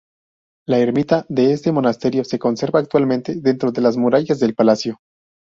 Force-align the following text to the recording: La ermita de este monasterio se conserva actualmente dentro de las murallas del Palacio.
La 0.67 0.79
ermita 0.79 1.27
de 1.29 1.53
este 1.53 1.71
monasterio 1.71 2.23
se 2.23 2.39
conserva 2.39 2.79
actualmente 2.79 3.35
dentro 3.39 3.71
de 3.71 3.81
las 3.81 3.97
murallas 3.97 4.39
del 4.39 4.55
Palacio. 4.55 4.97